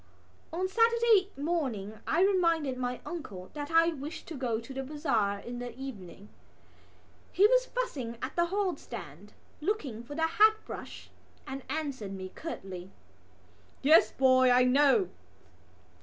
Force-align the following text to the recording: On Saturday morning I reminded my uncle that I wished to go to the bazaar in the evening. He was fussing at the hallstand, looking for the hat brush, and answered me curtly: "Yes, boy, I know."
On 0.51 0.67
Saturday 0.67 1.29
morning 1.37 1.99
I 2.07 2.21
reminded 2.23 2.75
my 2.75 3.01
uncle 3.05 3.51
that 3.53 3.69
I 3.69 3.89
wished 3.89 4.27
to 4.29 4.33
go 4.35 4.59
to 4.59 4.73
the 4.73 4.81
bazaar 4.81 5.37
in 5.37 5.59
the 5.59 5.77
evening. 5.77 6.29
He 7.31 7.45
was 7.45 7.67
fussing 7.67 8.17
at 8.19 8.35
the 8.35 8.47
hallstand, 8.47 9.33
looking 9.61 10.01
for 10.03 10.15
the 10.15 10.25
hat 10.25 10.55
brush, 10.65 11.11
and 11.45 11.61
answered 11.69 12.13
me 12.13 12.29
curtly: 12.33 12.89
"Yes, 13.83 14.11
boy, 14.11 14.49
I 14.49 14.63
know." 14.63 15.09